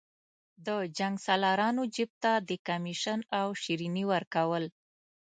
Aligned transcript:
د 0.65 0.67
جنګسالارانو 0.97 1.83
جیب 1.95 2.11
ته 2.23 2.31
د 2.49 2.51
کمېشن 2.67 3.19
او 3.39 3.47
شریني 3.63 4.03
ورکول. 4.11 4.65